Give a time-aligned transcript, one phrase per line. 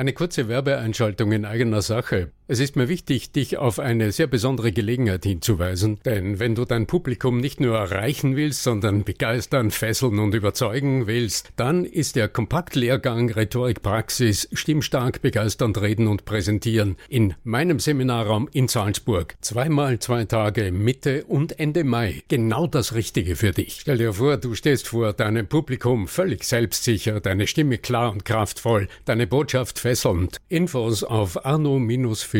[0.00, 2.30] Eine kurze Werbeeinschaltung in eigener Sache.
[2.52, 6.88] Es ist mir wichtig, dich auf eine sehr besondere Gelegenheit hinzuweisen, denn wenn du dein
[6.88, 13.30] Publikum nicht nur erreichen willst, sondern begeistern, fesseln und überzeugen willst, dann ist der Kompaktlehrgang
[13.30, 19.36] Rhetorik Praxis Stimmstark begeisternd reden und präsentieren in meinem Seminarraum in Salzburg.
[19.42, 22.24] Zweimal zwei Tage Mitte und Ende Mai.
[22.26, 23.78] Genau das Richtige für dich.
[23.82, 28.88] Stell dir vor, du stehst vor deinem Publikum völlig selbstsicher, deine Stimme klar und kraftvoll,
[29.04, 30.38] deine Botschaft fesselnd.
[30.48, 32.39] Infos auf arno-für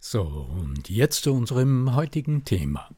[0.00, 2.88] So, und jetzt zu unserem heutigen Thema.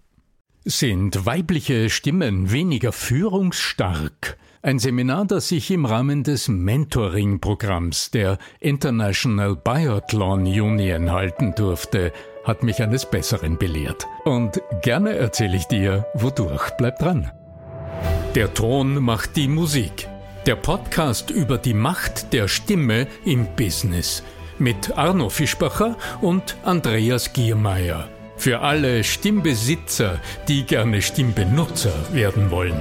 [0.67, 4.37] Sind weibliche Stimmen weniger führungsstark?
[4.61, 12.13] Ein Seminar, das ich im Rahmen des Mentoring-Programms der International Biathlon Union halten durfte,
[12.45, 14.07] hat mich eines Besseren belehrt.
[14.27, 16.71] Und gerne erzähle ich dir, wodurch.
[16.77, 17.31] Bleib dran.
[18.35, 20.07] Der Ton macht die Musik.
[20.45, 24.23] Der Podcast über die Macht der Stimme im Business–
[24.61, 28.09] mit Arno Fischbacher und Andreas Giermeier.
[28.37, 32.81] Für alle Stimmbesitzer, die gerne Stimmbenutzer werden wollen.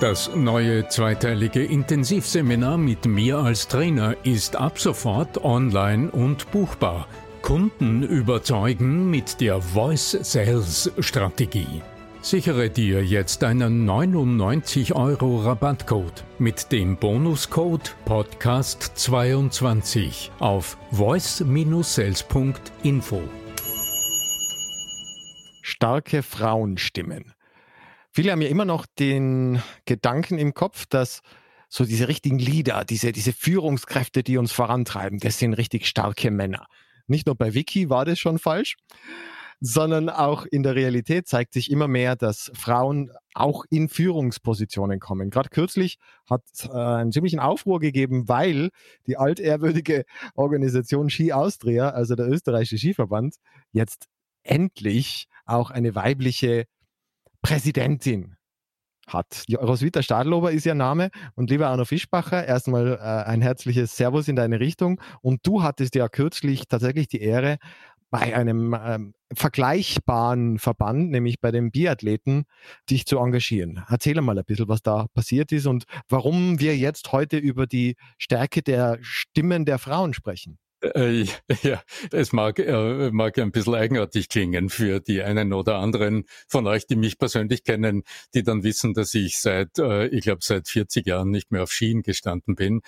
[0.00, 7.06] Das neue zweiteilige Intensivseminar mit mir als Trainer ist ab sofort online und buchbar.
[7.42, 11.82] Kunden überzeugen mit der Voice Sales Strategie.
[12.22, 23.22] Sichere dir jetzt einen 99 Euro Rabattcode mit dem Bonuscode Podcast22 auf voice-sales.info.
[25.62, 27.32] Starke Frauenstimmen.
[28.12, 31.22] Viele haben ja immer noch den Gedanken im Kopf, dass
[31.70, 36.66] so diese richtigen Leader, diese, diese Führungskräfte, die uns vorantreiben, das sind richtig starke Männer.
[37.06, 38.76] Nicht nur bei Wiki war das schon falsch,
[39.60, 45.30] sondern auch in der Realität zeigt sich immer mehr, dass Frauen auch in Führungspositionen kommen.
[45.30, 45.98] Gerade kürzlich
[46.28, 48.70] hat äh, einen ziemlichen Aufruhr gegeben, weil
[49.06, 50.04] die altehrwürdige
[50.34, 53.36] Organisation Ski Austria, also der österreichische Skiverband,
[53.72, 54.06] jetzt
[54.42, 56.64] endlich auch eine weibliche
[57.42, 58.36] Präsidentin
[59.12, 59.44] hat.
[59.52, 61.10] Roswitha Stadlober ist ihr Name.
[61.34, 65.00] Und lieber Arno Fischbacher, erstmal äh, ein herzliches Servus in deine Richtung.
[65.20, 67.58] Und du hattest ja kürzlich tatsächlich die Ehre,
[68.10, 72.44] bei einem ähm, vergleichbaren Verband, nämlich bei den Biathleten,
[72.88, 73.84] dich zu engagieren.
[73.88, 77.96] Erzähl mal ein bisschen, was da passiert ist und warum wir jetzt heute über die
[78.18, 80.58] Stärke der Stimmen der Frauen sprechen.
[80.82, 81.26] Äh,
[81.62, 86.66] ja, es mag, äh, mag ein bisschen eigenartig klingen für die einen oder anderen von
[86.66, 88.02] euch, die mich persönlich kennen,
[88.34, 91.70] die dann wissen, dass ich seit, äh, ich glaube, seit 40 Jahren nicht mehr auf
[91.70, 92.80] Skien gestanden bin.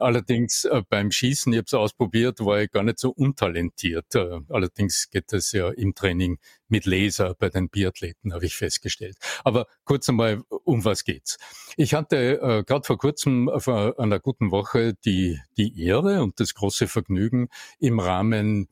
[0.00, 4.14] Allerdings äh, beim Schießen, ich habe es ausprobiert, war ich gar nicht so untalentiert.
[4.14, 6.38] Äh, allerdings geht das ja im Training
[6.68, 9.16] mit Laser bei den Biathleten, habe ich festgestellt.
[9.44, 11.36] Aber kurz einmal, um was geht's?
[11.76, 16.54] Ich hatte äh, gerade vor kurzem, vor einer guten Woche, die, die Ehre und das
[16.54, 17.48] große Vergnügen
[17.78, 18.68] im Rahmen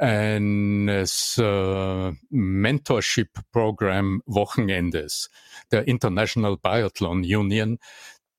[0.00, 5.30] eines äh, Mentorship Program Wochenendes
[5.70, 7.78] der International Biathlon Union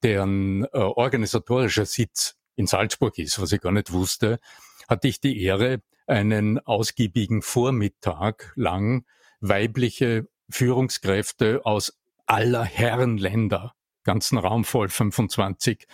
[0.03, 4.39] deren äh, organisatorischer Sitz in Salzburg ist, was ich gar nicht wusste,
[4.88, 9.06] hatte ich die Ehre, einen ausgiebigen Vormittag lang
[9.39, 15.88] weibliche Führungskräfte aus aller Herren Länder, ganzen Raum voll 25,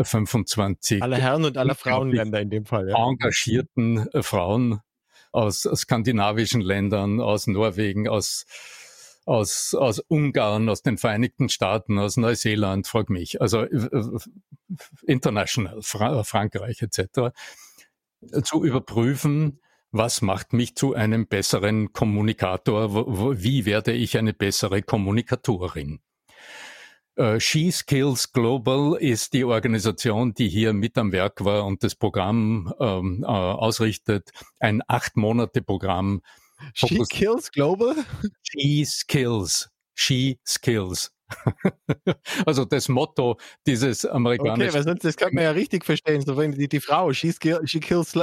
[0.00, 2.96] 25 aller Herren und aller Frauenländer in dem Fall, ja.
[2.96, 4.80] engagierten äh, Frauen
[5.32, 8.46] aus skandinavischen Ländern, aus Norwegen, aus
[9.26, 14.18] aus, aus Ungarn, aus den Vereinigten Staaten, aus Neuseeland, frag mich, also äh,
[15.06, 17.34] international, Fra Frankreich etc.,
[18.42, 26.00] zu überprüfen, was macht mich zu einem besseren Kommunikator, wie werde ich eine bessere Kommunikatorin.
[27.38, 32.74] She Skills Global ist die Organisation, die hier mit am Werk war und das Programm
[32.78, 34.32] ähm, äh, ausrichtet.
[34.60, 36.20] Ein acht Monate Programm.
[36.74, 37.94] She Skills Global?
[38.42, 39.68] She Skills.
[39.94, 41.10] She Skills.
[42.46, 43.36] also das Motto
[43.66, 44.70] dieses amerikanischen.
[44.70, 46.22] Okay, sonst das kann man ja richtig verstehen.
[46.22, 48.20] So wenn die, die Frau, she, skill, she kills uh,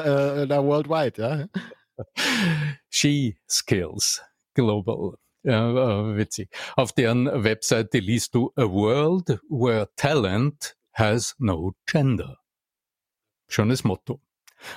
[0.50, 1.46] worldwide, ja.
[2.90, 4.22] She Skills
[4.54, 5.18] Global.
[5.44, 6.50] Ja, witzig.
[6.76, 12.38] Auf deren Webseite liest du A World Where Talent Has No Gender.
[13.48, 14.22] Schönes Motto.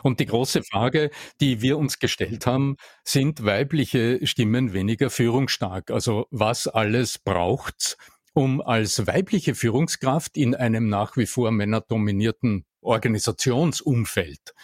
[0.03, 1.11] Und die große Frage,
[1.41, 5.91] die wir uns gestellt haben, sind weibliche Stimmen weniger führungsstark?
[5.91, 7.97] Also was alles braucht's,
[8.35, 14.55] um als weibliche Führungskraft in einem nach wie vor männerdominierten Organisationsumfeld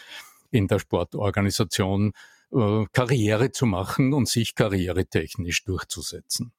[0.50, 2.12] in der Sportorganisation
[2.52, 6.52] äh, Karriere zu machen und sich karrieretechnisch durchzusetzen.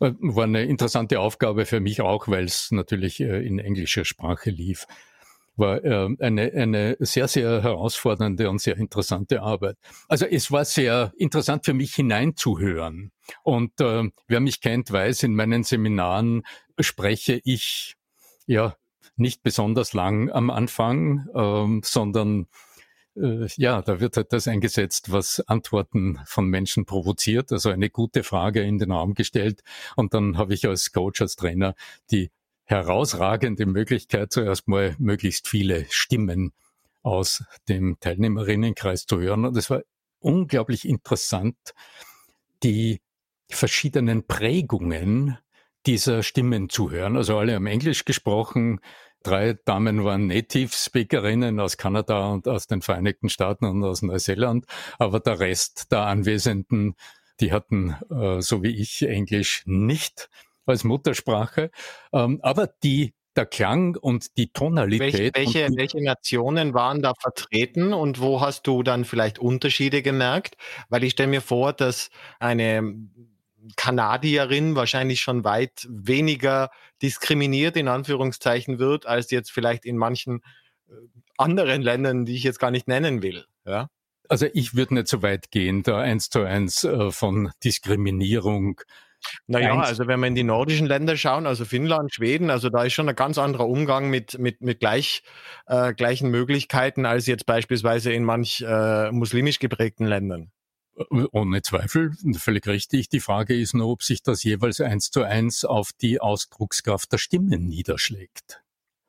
[0.00, 4.50] Äh, war eine interessante Aufgabe für mich auch, weil es natürlich äh, in englischer Sprache
[4.50, 4.86] lief.
[5.56, 9.76] War eine, eine sehr, sehr herausfordernde und sehr interessante Arbeit.
[10.08, 13.12] Also es war sehr interessant für mich hineinzuhören.
[13.42, 16.42] Und äh, wer mich kennt, weiß, in meinen Seminaren
[16.78, 17.96] spreche ich
[18.46, 18.76] ja
[19.16, 22.46] nicht besonders lang am Anfang, ähm, sondern
[23.16, 28.22] äh, ja, da wird halt das eingesetzt, was Antworten von Menschen provoziert, also eine gute
[28.22, 29.62] Frage in den Raum gestellt.
[29.96, 31.74] Und dann habe ich als Coach, als Trainer
[32.10, 32.30] die
[32.70, 36.52] herausragende Möglichkeit, zuerst mal möglichst viele Stimmen
[37.02, 39.44] aus dem Teilnehmerinnenkreis zu hören.
[39.44, 39.82] Und es war
[40.20, 41.56] unglaublich interessant,
[42.62, 43.00] die
[43.50, 45.36] verschiedenen Prägungen
[45.86, 47.16] dieser Stimmen zu hören.
[47.16, 48.80] Also alle haben Englisch gesprochen,
[49.22, 54.64] Drei Damen waren Native Speakerinnen aus Kanada und aus den Vereinigten Staaten und aus Neuseeland,
[54.98, 56.94] aber der Rest der Anwesenden,
[57.38, 60.30] die hatten, äh, so wie ich, Englisch nicht
[60.70, 61.70] als Muttersprache,
[62.12, 65.14] ähm, aber die der Klang und die Tonalität.
[65.14, 70.56] Welche, welche, welche, Nationen waren da vertreten und wo hast du dann vielleicht Unterschiede gemerkt?
[70.88, 72.96] Weil ich stelle mir vor, dass eine
[73.76, 76.70] Kanadierin wahrscheinlich schon weit weniger
[77.02, 80.40] diskriminiert in Anführungszeichen wird, als jetzt vielleicht in manchen
[80.88, 80.92] äh,
[81.36, 83.44] anderen Ländern, die ich jetzt gar nicht nennen will.
[83.64, 83.88] Ja?
[84.28, 88.80] Also ich würde nicht so weit gehen, da eins zu eins äh, von Diskriminierung
[89.46, 92.92] naja, also wenn wir in die nordischen Länder schauen, also Finnland, Schweden, also da ist
[92.92, 95.22] schon ein ganz anderer Umgang mit, mit, mit gleich,
[95.66, 100.50] äh, gleichen Möglichkeiten als jetzt beispielsweise in manch äh, muslimisch geprägten Ländern.
[101.32, 103.08] Ohne Zweifel, völlig richtig.
[103.08, 107.18] Die Frage ist nur, ob sich das jeweils eins zu eins auf die Ausdruckskraft der
[107.18, 108.62] Stimme niederschlägt.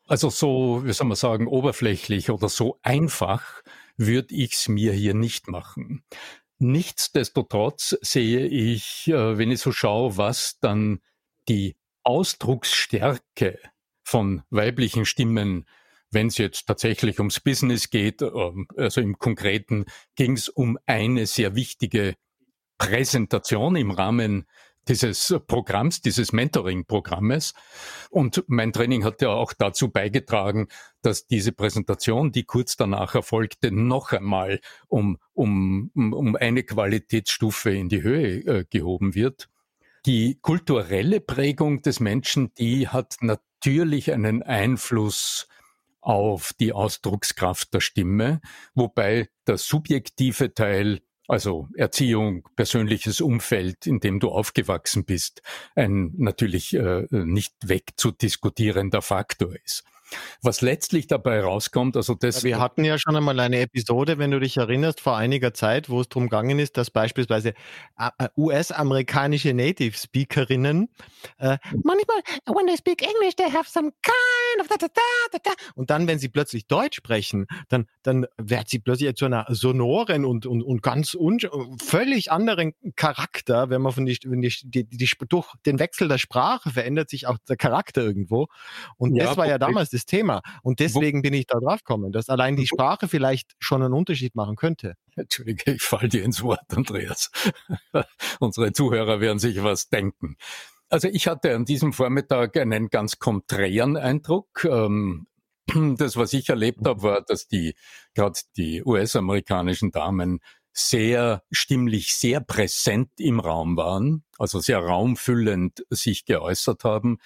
[0.08, 3.62] Also so, wie soll man sagen, oberflächlich oder so einfach
[3.98, 6.04] würde ich es mir hier nicht machen.
[6.62, 11.02] Nichtsdestotrotz sehe ich, äh, wenn ich so schaue, was dann
[11.50, 13.60] die Ausdrucksstärke
[14.04, 15.66] von weiblichen Stimmen
[16.12, 19.86] wenn es jetzt tatsächlich ums Business geht, ähm, also im Konkreten
[20.16, 22.16] ging es um eine sehr wichtige
[22.78, 24.46] Präsentation im Rahmen
[24.88, 27.54] dieses Programms, dieses Mentoring-Programmes.
[28.10, 30.68] Und mein Training hat ja auch dazu beigetragen,
[31.02, 37.90] dass diese Präsentation, die kurz danach erfolgte, noch einmal um, um, um eine Qualitätsstufe in
[37.90, 39.50] die Höhe äh, gehoben wird.
[40.06, 45.48] Die kulturelle Prägung des Menschen, die hat natürlich einen Einfluss
[46.02, 48.42] auf die Ausdruckskraft der Stimme,
[48.74, 55.42] wobei der subjektive Teil also Erziehung, persönliches Umfeld, in dem du aufgewachsen bist,
[55.76, 59.86] ein natürlich äh, nicht wegzudiskutierender Faktor ist.
[60.42, 62.44] Was letztlich dabei rauskommt, also das.
[62.44, 66.02] Wir hatten ja schon einmal eine Episode, wenn du dich erinnerst, vor einiger Zeit, wo
[66.02, 67.54] es darum gegangen ist, dass beispielsweise
[67.98, 70.90] äh, äh, US-amerikanische Native Speakerinnen
[71.38, 74.41] äh, manchmal, when they speak English, they have some kind
[75.76, 80.26] und dann, wenn sie plötzlich Deutsch sprechen, dann, dann wird sie plötzlich zu einer sonoren
[80.26, 81.40] und, und, und ganz un
[81.82, 86.18] völlig anderen Charakter, wenn man von die, wenn die, die, die, durch den Wechsel der
[86.18, 88.48] Sprache verändert sich auch der Charakter irgendwo.
[88.98, 90.42] Und ja, das war ja damals das das Thema.
[90.64, 94.36] Und deswegen bin ich da drauf gekommen, dass allein die Sprache vielleicht schon einen Unterschied
[94.36, 94.96] machen könnte.
[95.16, 97.32] Entschuldige, ich fall dir ins Wort, Andreas.
[98.40, 100.38] Unsere Zuhörer werden sich was denken.
[100.92, 104.68] Also ich hatte an diesem Vormittag einen ganz konträren Eindruck.
[104.70, 105.26] Ähm,
[105.98, 107.76] das, was ich erlebt habe, war, dass die
[108.14, 110.42] gerade die US-amerikanischen Damen
[110.74, 117.20] sehr stimmlich, sehr präsent im Raum waren, also sehr raumfüllend sich geäußert haben.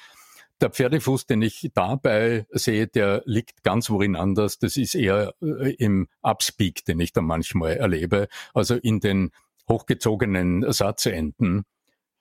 [0.62, 4.60] Der Pferdefuß, den ich dabei sehe, der liegt ganz worin anders.
[4.60, 9.32] Das ist eher äh, im Upspeak, den ich da manchmal erlebe, also in den
[9.68, 11.66] hochgezogenen Satzenden.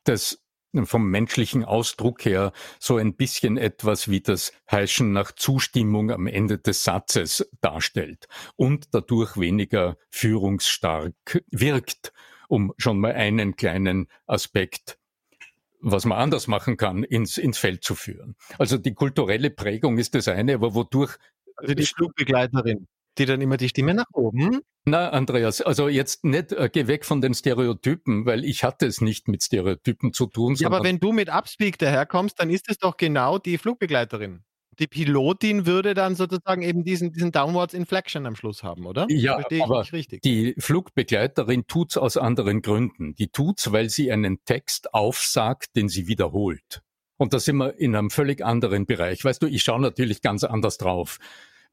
[0.05, 0.44] Das
[0.87, 6.59] vom menschlichen Ausdruck her so ein bisschen etwas wie das Heischen nach Zustimmung am Ende
[6.59, 8.27] des Satzes darstellt
[8.57, 12.13] und dadurch weniger führungsstark wirkt,
[12.49, 14.99] um schon mal einen kleinen Aspekt
[15.87, 18.37] was man anders machen kann, ins, ins Feld zu führen.
[18.59, 21.19] Also die kulturelle Prägung ist das eine, aber wodurch.
[21.57, 24.61] Also die Flugbegleiterin die dann immer die Stimme nach oben.
[24.87, 29.01] Na, Andreas, also jetzt nicht, äh, geh weg von den Stereotypen, weil ich hatte es
[29.01, 30.55] nicht mit Stereotypen zu tun.
[30.57, 34.45] Ja, aber wenn du mit Upspeak daherkommst, dann ist es doch genau die Flugbegleiterin.
[34.79, 39.07] Die Pilotin würde dann sozusagen eben diesen, diesen Downwards Inflection am Schluss haben, oder?
[39.09, 39.85] Ja, aber
[40.25, 43.15] die Flugbegleiterin tut's aus anderen Gründen.
[43.15, 46.83] Die tut's, weil sie einen Text aufsagt, den sie wiederholt.
[47.17, 49.25] Und da sind wir in einem völlig anderen Bereich.
[49.25, 51.21] Weißt du, ich schaue natürlich ganz anders drauf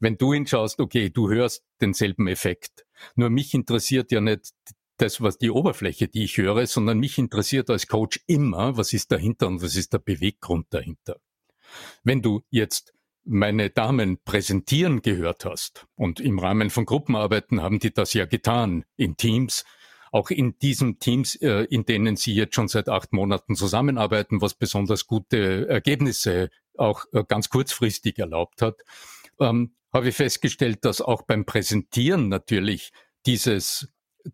[0.02, 2.86] wenn du hinschaust, okay, du hörst denselben Effekt.
[3.16, 4.52] Nur mich interessiert ja nicht
[4.98, 9.12] das, was die Oberfläche, die ich höre, sondern mich interessiert als Coach immer, was ist
[9.12, 11.20] dahinter und was ist der Beweggrund dahinter.
[12.04, 12.94] Wenn du jetzt
[13.24, 18.84] meine Damen präsentieren gehört hast, und im Rahmen von Gruppenarbeiten haben die das ja getan,
[18.96, 19.64] in Teams,
[20.12, 24.56] auch in diesen Teams, äh, in denen sie jetzt schon seit acht Monaten zusammenarbeiten, was
[24.56, 28.82] besonders gute Ergebnisse auch äh, ganz kurzfristig erlaubt hat,
[29.40, 32.92] ähm, habe ich festgestellt, dass auch beim Präsentieren natürlich
[33.26, 33.90] dieses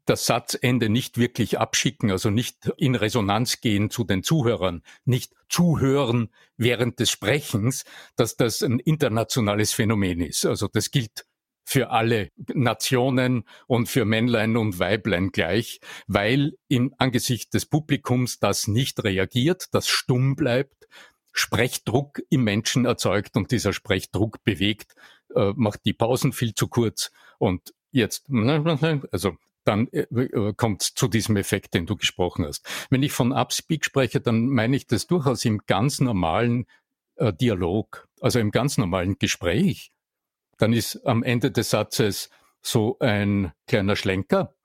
[0.05, 6.29] das Satzende nicht wirklich abschicken, also nicht in Resonanz gehen zu den Zuhörern, nicht zuhören
[6.57, 7.85] während des Sprechens,
[8.15, 10.45] dass das ein internationales Phänomen ist.
[10.45, 11.25] Also das gilt
[11.63, 18.67] für alle Nationen und für Männlein und Weiblein gleich, weil im Angesicht des Publikums das
[18.67, 20.87] nicht reagiert, das stumm bleibt,
[21.33, 24.95] Sprechdruck im Menschen erzeugt und dieser Sprechdruck bewegt
[25.35, 31.07] äh, macht die Pausen viel zu kurz und jetzt, also dann äh, äh kommt zu
[31.07, 32.65] diesem Effekt, den du gesprochen hast.
[32.89, 36.65] Wenn ich von Upspeak spreche, dann meine ich das durchaus im ganz normalen
[37.15, 39.91] äh, Dialog, also im ganz normalen Gespräch.
[40.57, 42.29] Dann ist am Ende des Satzes
[42.61, 44.55] so ein kleiner Schlenker,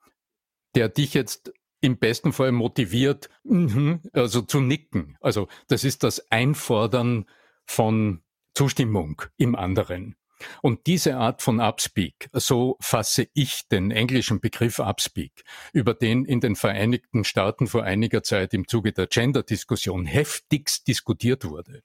[0.75, 5.17] der dich jetzt im besten Fall motiviert, mhm, also zu nicken.
[5.19, 7.25] Also das ist das Einfordern
[7.65, 8.23] von
[8.55, 10.15] Zustimmung im anderen.
[10.61, 16.39] Und diese Art von Upspeak, so fasse ich den englischen Begriff Upspeak, über den in
[16.39, 21.83] den Vereinigten Staaten vor einiger Zeit im Zuge der Gender-Diskussion heftigst diskutiert wurde.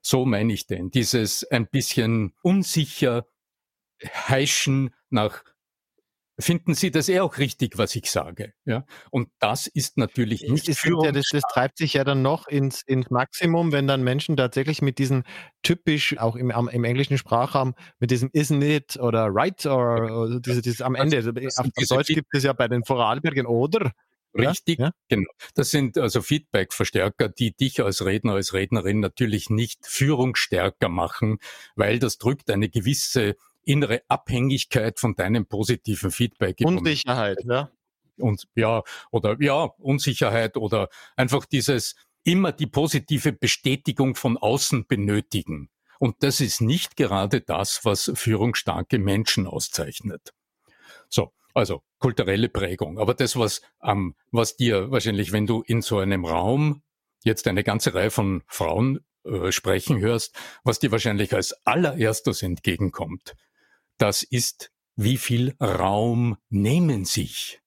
[0.00, 3.26] So meine ich denn, dieses ein bisschen unsicher
[4.02, 5.42] heischen nach
[6.38, 8.52] finden Sie das eher auch richtig, was ich sage.
[8.64, 8.84] Ja?
[9.10, 12.82] Und das ist natürlich nicht ist ja, das, das, treibt sich ja dann noch ins,
[12.82, 15.24] ins Maximum, wenn dann Menschen tatsächlich mit diesen
[15.62, 20.62] typisch, auch im, im englischen Sprachraum, mit diesem isn't it oder right oder, oder diese,
[20.62, 21.16] dieses am Ende.
[21.16, 23.92] Also, auf Deutsch gibt es ja bei den Vorarlbergen oder.
[24.34, 24.90] Richtig, ja?
[25.08, 25.30] genau.
[25.54, 31.38] Das sind also Feedback-Verstärker, die dich als Redner, als Rednerin natürlich nicht führungsstärker machen,
[31.74, 36.56] weil das drückt eine gewisse innere Abhängigkeit von deinem positiven Feedback.
[36.64, 37.70] Unsicherheit, ja.
[38.18, 41.94] Und ja, oder ja, Unsicherheit oder einfach dieses
[42.24, 45.68] immer die positive Bestätigung von außen benötigen.
[45.98, 50.34] Und das ist nicht gerade das, was führungsstarke Menschen auszeichnet.
[51.08, 52.98] So, also kulturelle Prägung.
[52.98, 56.82] Aber das, was, ähm, was dir wahrscheinlich, wenn du in so einem Raum
[57.24, 63.34] jetzt eine ganze Reihe von Frauen äh, sprechen hörst, was dir wahrscheinlich als allererstes entgegenkommt,
[63.98, 67.60] das ist, wie viel Raum nehmen sich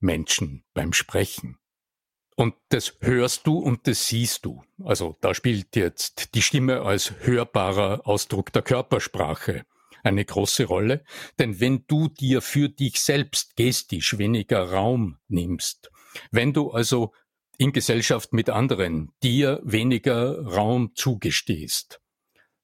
[0.00, 1.58] Menschen beim Sprechen.
[2.36, 4.62] Und das hörst du und das siehst du.
[4.84, 9.64] Also da spielt jetzt die Stimme als hörbarer Ausdruck der Körpersprache
[10.02, 11.04] eine große Rolle.
[11.38, 15.90] Denn wenn du dir für dich selbst gestisch weniger Raum nimmst,
[16.30, 17.12] wenn du also
[17.58, 22.00] in Gesellschaft mit anderen dir weniger Raum zugestehst,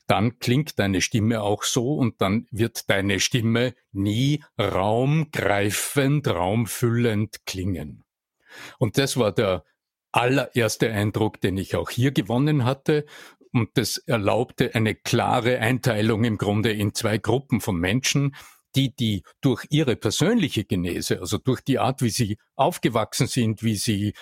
[0.06, 8.04] dann klingt deine Stimme auch so und dann wird deine Stimme nie raumgreifend, raumfüllend klingen.
[8.78, 9.64] Und das war der
[10.12, 13.06] allererste Eindruck, den ich auch hier gewonnen hatte.
[13.52, 18.34] Und das erlaubte eine klare Einteilung im Grunde in zwei Gruppen von Menschen,
[18.74, 23.76] die, die durch ihre persönliche Genese, also durch die Art, wie sie aufgewachsen sind, wie
[23.76, 24.14] sie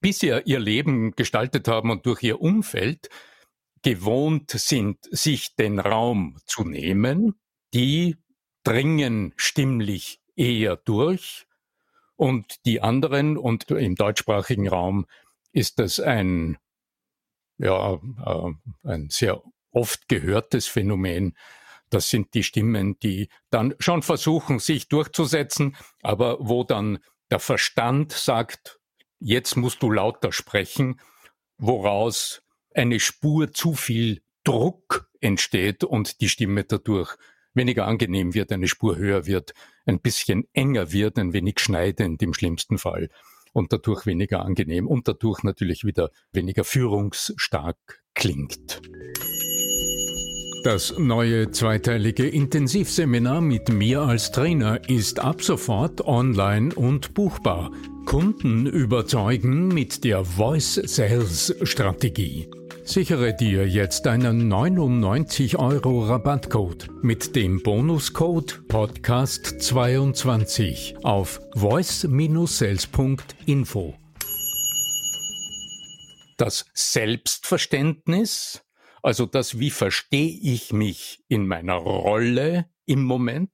[0.00, 3.08] bisher ihr Leben gestaltet haben und durch ihr Umfeld,
[3.82, 7.34] gewohnt sind, sich den Raum zu nehmen,
[7.72, 8.16] die
[8.64, 11.46] dringen stimmlich eher durch
[12.16, 15.06] Und die anderen, und im deutschsprachigen Raum
[15.52, 16.58] ist das ein,
[17.56, 21.34] ja, äh, ein sehr oft gehörtes Phänomen.
[21.88, 26.98] Das sind die Stimmen, die dann schon versuchen, sich durchzusetzen, aber wo dann
[27.30, 28.78] der Verstand sagt,
[29.18, 31.00] jetzt musst du lauter sprechen,
[31.56, 32.42] woraus
[32.74, 37.16] eine Spur zu viel Druck entsteht und die Stimme dadurch
[37.54, 39.52] weniger angenehm wird, eine Spur höher wird,
[39.86, 43.08] ein bisschen enger wird, ein wenig schneidend im schlimmsten Fall
[43.52, 48.80] und dadurch weniger angenehm und dadurch natürlich wieder weniger führungsstark klingt.
[50.62, 57.72] Das neue zweiteilige Intensivseminar mit mir als Trainer ist ab sofort online und buchbar.
[58.04, 62.50] Kunden überzeugen mit der Voice Sales Strategie.
[62.90, 73.94] Sichere dir jetzt einen 99 Euro Rabattcode mit dem Bonuscode Podcast22 auf voice-sales.info.
[76.36, 78.64] Das Selbstverständnis,
[79.04, 83.52] also das, wie verstehe ich mich in meiner Rolle im Moment,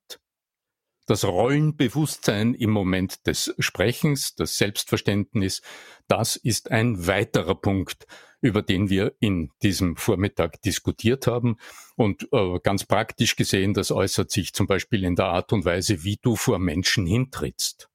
[1.05, 5.61] das Rollenbewusstsein im Moment des Sprechens, das Selbstverständnis,
[6.09, 8.07] das ist ein weiterer Punkt,
[8.41, 11.57] über den wir in diesem Vormittag diskutiert haben.
[11.97, 16.05] Und äh, ganz praktisch gesehen, das äußert sich zum Beispiel in der Art und Weise,
[16.05, 17.89] wie du vor Menschen hintrittst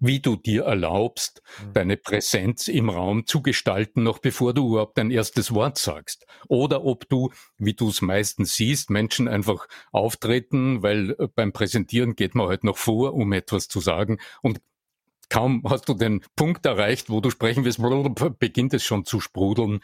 [0.00, 1.72] wie du dir erlaubst, mhm.
[1.72, 6.26] deine Präsenz im Raum zu gestalten, noch bevor du überhaupt dein erstes Wort sagst.
[6.48, 12.16] Oder ob du, wie du es meistens siehst, Menschen einfach auftreten, weil äh, beim Präsentieren
[12.16, 14.60] geht man halt noch vor, um etwas zu sagen und
[15.28, 17.80] kaum hast du den Punkt erreicht, wo du sprechen willst,
[18.38, 19.80] beginnt es schon zu sprudeln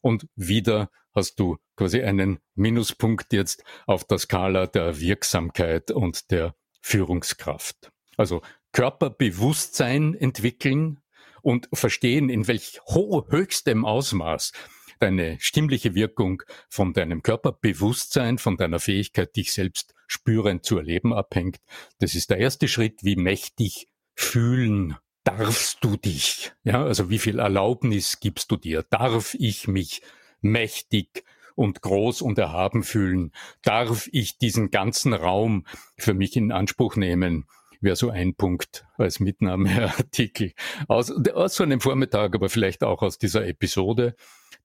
[0.00, 6.54] und wieder hast du quasi einen Minuspunkt jetzt auf der Skala der Wirksamkeit und der
[6.80, 7.90] Führungskraft.
[8.16, 11.00] Also Körperbewusstsein entwickeln
[11.42, 14.52] und verstehen, in welch höchstem Ausmaß
[14.98, 21.58] deine stimmliche Wirkung von deinem Körperbewusstsein, von deiner Fähigkeit, dich selbst spürend zu erleben, abhängt.
[21.98, 26.52] Das ist der erste Schritt, wie mächtig fühlen darfst du dich.
[26.64, 28.84] Ja, also wie viel Erlaubnis gibst du dir?
[28.90, 30.02] Darf ich mich
[30.40, 31.24] mächtig
[31.54, 33.32] und groß und erhaben fühlen?
[33.62, 37.46] Darf ich diesen ganzen Raum für mich in Anspruch nehmen?
[37.84, 40.54] wäre so ein Punkt als Mitnahmeartikel
[40.88, 44.16] aus, aus so einem Vormittag, aber vielleicht auch aus dieser Episode.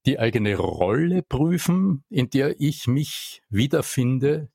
[0.06, 4.48] Die eigene Rolle prüfen, in der ich mich wiederfinde.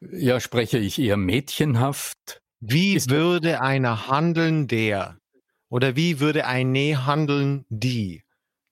[0.00, 2.43] Ja, spreche ich eher mädchenhaft?
[2.66, 5.18] Wie Ist würde einer handeln, der?
[5.68, 8.22] Oder wie würde eine handeln, die?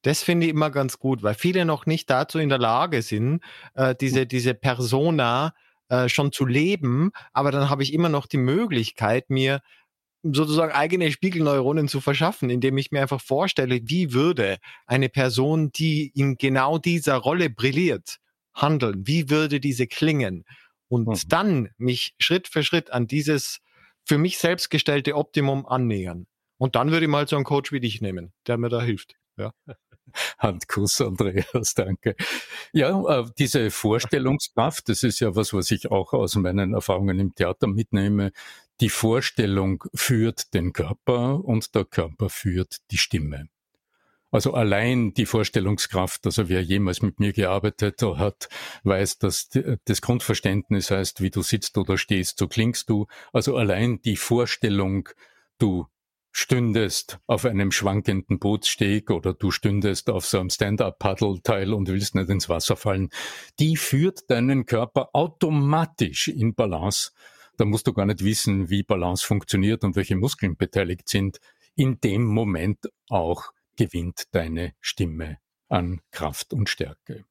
[0.00, 3.42] Das finde ich immer ganz gut, weil viele noch nicht dazu in der Lage sind,
[3.74, 5.52] äh, diese, diese Persona
[5.88, 9.60] äh, schon zu leben, aber dann habe ich immer noch die Möglichkeit, mir
[10.22, 16.10] sozusagen eigene Spiegelneuronen zu verschaffen, indem ich mir einfach vorstelle, wie würde eine Person, die
[16.14, 18.18] in genau dieser Rolle brilliert,
[18.54, 19.06] handeln?
[19.06, 20.44] Wie würde diese klingen?
[20.88, 21.18] Und mhm.
[21.28, 23.60] dann mich Schritt für Schritt an dieses
[24.04, 26.26] für mich selbst gestellte Optimum annähern.
[26.58, 29.14] Und dann würde ich mal so einen Coach wie dich nehmen, der mir da hilft.
[29.36, 29.52] Ja.
[30.38, 32.16] Handkuss, Andreas, danke.
[32.72, 37.34] Ja, äh, diese Vorstellungskraft, das ist ja was, was ich auch aus meinen Erfahrungen im
[37.34, 38.32] Theater mitnehme.
[38.80, 43.48] Die Vorstellung führt den Körper und der Körper führt die Stimme.
[44.32, 48.48] Also allein die Vorstellungskraft, also wer jemals mit mir gearbeitet hat,
[48.82, 49.50] weiß, dass
[49.84, 53.06] das Grundverständnis heißt, wie du sitzt oder stehst, so klingst du.
[53.32, 55.10] Also allein die Vorstellung,
[55.58, 55.86] du
[56.32, 62.30] stündest auf einem schwankenden Bootssteg oder du stündest auf so einem Stand-up-Paddelteil und willst nicht
[62.30, 63.10] ins Wasser fallen,
[63.58, 67.10] die führt deinen Körper automatisch in Balance.
[67.58, 71.38] Da musst du gar nicht wissen, wie Balance funktioniert und welche Muskeln beteiligt sind.
[71.76, 77.24] In dem Moment auch gewinnt deine Stimme an Kraft und Stärke.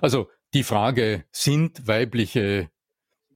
[0.00, 2.70] Also die Frage, sind weibliche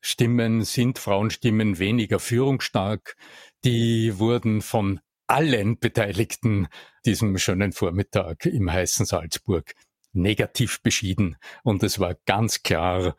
[0.00, 3.16] Stimmen, sind Frauenstimmen weniger führungsstark?
[3.64, 6.68] die wurden von allen Beteiligten
[7.04, 9.74] diesem schönen Vormittag im heißen Salzburg
[10.12, 11.36] negativ beschieden.
[11.62, 13.16] Und es war ganz klar,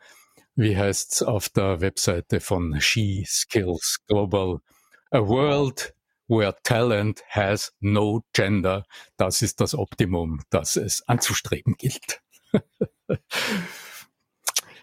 [0.54, 4.58] wie heißt's auf der Webseite von She Skills Global,
[5.10, 5.94] a world
[6.28, 8.84] where talent has no gender.
[9.16, 12.20] Das ist das Optimum, das es anzustreben gilt.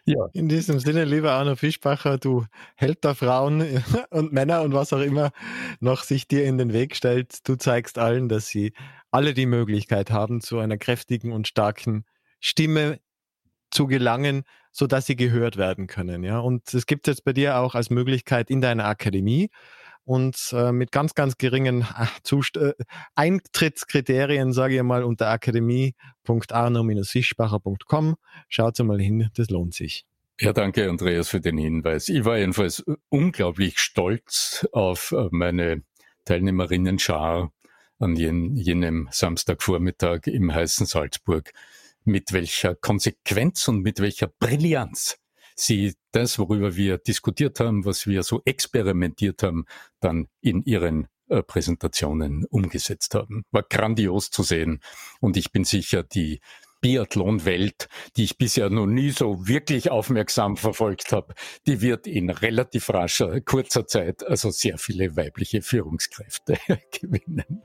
[0.06, 0.28] Ja.
[0.34, 5.02] In diesem Sinne, lieber Arno Fischbacher, du Held der Frauen und Männer und was auch
[5.02, 5.32] immer
[5.80, 7.48] noch sich dir in den Weg stellt.
[7.48, 8.74] Du zeigst allen, dass sie
[9.12, 12.06] alle die Möglichkeit haben, zu einer kräftigen und starken
[12.40, 13.00] Stimme
[13.70, 16.24] zu gelangen, so dass sie gehört werden können.
[16.24, 19.50] Ja, und es gibt jetzt bei dir auch als Möglichkeit in deiner Akademie
[20.10, 22.74] und äh, mit ganz, ganz geringen äh, Zust äh,
[23.14, 28.16] Eintrittskriterien, sage ich mal, unter akademie.arno-fischbacher.com.
[28.48, 30.08] Schaut mal hin, das lohnt sich.
[30.40, 32.10] Ja, danke, Andreas, für den Hinweis.
[32.10, 35.84] Ich war jedenfalls unglaublich stolz auf äh, meine
[36.26, 37.54] Teilnehmerinnen-Schar
[38.00, 41.52] an jen, jenem Samstagvormittag im heißen Salzburg,
[42.04, 45.20] mit welcher Konsequenz und mit welcher Brillanz
[45.60, 49.66] sie das, worüber wir diskutiert haben, was wir so experimentiert haben,
[50.00, 53.44] dann in ihren äh, Präsentationen umgesetzt haben.
[53.52, 54.82] War grandios zu sehen.
[55.20, 56.40] Und ich bin sicher, die
[56.82, 61.34] Biathlon-Welt, die ich bisher noch nie so wirklich aufmerksam verfolgt habe,
[61.68, 66.58] die wird in relativ rascher, kurzer Zeit also sehr viele weibliche Führungskräfte
[67.02, 67.64] gewinnen.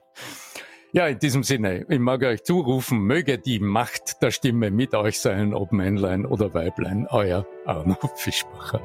[0.95, 5.19] Ja, in diesem Sinne, ich mag euch zurufen, möge die Macht der Stimme mit euch
[5.19, 8.81] sein, ob Männlein oder Weiblein, euer Arno Fischbacher.